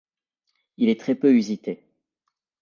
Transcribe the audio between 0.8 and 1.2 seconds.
est très